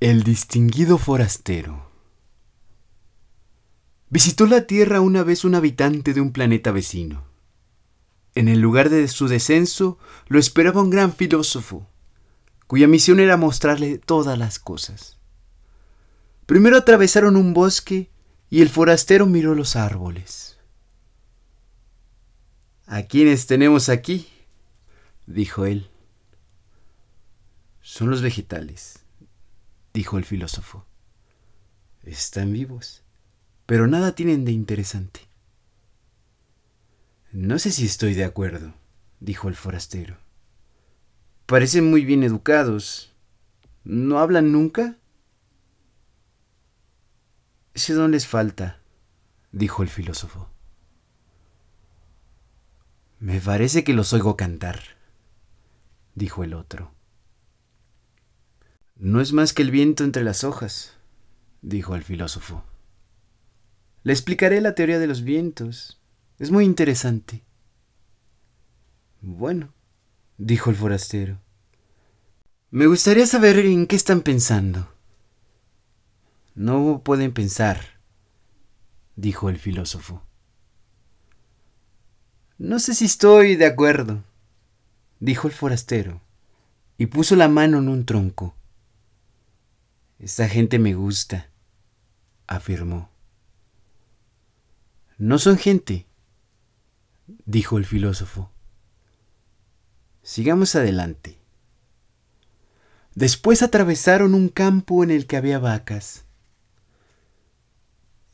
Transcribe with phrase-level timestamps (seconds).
[0.00, 1.90] El distinguido forastero.
[4.10, 7.24] Visitó la Tierra una vez un habitante de un planeta vecino.
[8.36, 9.98] En el lugar de su descenso
[10.28, 11.88] lo esperaba un gran filósofo,
[12.68, 15.18] cuya misión era mostrarle todas las cosas.
[16.46, 18.08] Primero atravesaron un bosque
[18.50, 20.58] y el forastero miró los árboles.
[22.86, 24.28] ¿A quiénes tenemos aquí?
[25.26, 25.90] dijo él.
[27.80, 29.07] Son los vegetales
[29.98, 30.86] dijo el filósofo.
[32.04, 33.02] Están vivos,
[33.66, 35.22] pero nada tienen de interesante.
[37.32, 38.74] No sé si estoy de acuerdo,
[39.18, 40.16] dijo el forastero.
[41.46, 43.12] Parecen muy bien educados.
[43.82, 44.98] ¿No hablan nunca?
[47.74, 48.78] Ese don les falta,
[49.50, 50.48] dijo el filósofo.
[53.18, 54.80] Me parece que los oigo cantar,
[56.14, 56.97] dijo el otro.
[58.98, 60.96] No es más que el viento entre las hojas,
[61.62, 62.64] dijo el filósofo.
[64.02, 66.00] Le explicaré la teoría de los vientos.
[66.40, 67.44] Es muy interesante.
[69.20, 69.72] Bueno,
[70.36, 71.38] dijo el forastero.
[72.70, 74.92] Me gustaría saber en qué están pensando.
[76.56, 78.00] No pueden pensar,
[79.14, 80.24] dijo el filósofo.
[82.58, 84.24] No sé si estoy de acuerdo,
[85.20, 86.20] dijo el forastero,
[86.96, 88.57] y puso la mano en un tronco.
[90.18, 91.48] Esta gente me gusta,
[92.48, 93.08] afirmó.
[95.16, 96.06] No son gente,
[97.46, 98.50] dijo el filósofo.
[100.22, 101.38] Sigamos adelante.
[103.14, 106.24] Después atravesaron un campo en el que había vacas.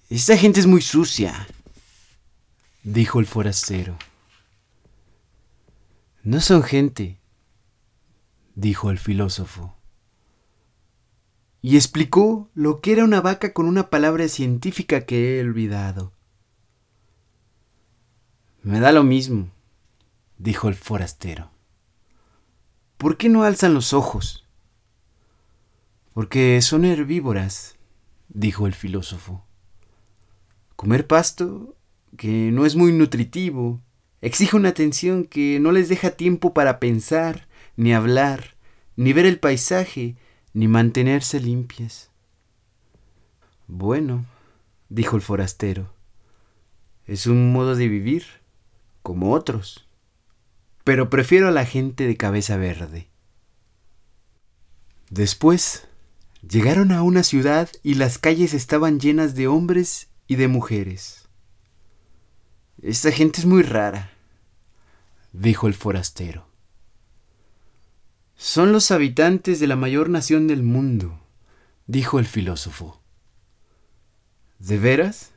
[0.09, 1.47] Esta gente es muy sucia,
[2.83, 3.99] dijo el forastero.
[6.23, 7.19] No son gente,
[8.55, 9.77] dijo el filósofo
[11.67, 16.13] y explicó lo que era una vaca con una palabra científica que he olvidado.
[18.63, 19.51] Me da lo mismo,
[20.37, 21.51] dijo el forastero.
[22.99, 24.47] ¿Por qué no alzan los ojos?
[26.13, 27.79] Porque son herbívoras,
[28.29, 29.47] dijo el filósofo.
[30.77, 31.79] Comer pasto,
[32.19, 33.81] que no es muy nutritivo,
[34.21, 38.59] exige una atención que no les deja tiempo para pensar, ni hablar,
[38.97, 40.19] ni ver el paisaje,
[40.55, 42.11] ni mantenerse limpias.
[43.67, 44.25] Bueno,
[44.89, 45.93] dijo el forastero,
[47.07, 48.25] es un modo de vivir,
[49.03, 49.87] como otros,
[50.85, 53.09] pero prefiero a la gente de cabeza verde.
[55.11, 55.89] Después,
[56.49, 61.29] llegaron a una ciudad y las calles estaban llenas de hombres y de mujeres.
[62.81, 64.13] Esta gente es muy rara,
[65.33, 66.54] dijo el forastero.
[68.47, 71.19] Son los habitantes de la mayor nación del mundo,
[71.87, 73.01] dijo el filósofo.
[74.59, 75.33] ¿De veras?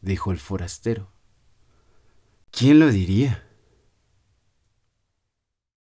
[0.00, 1.10] dijo el forastero.
[2.50, 3.45] ¿Quién lo diría?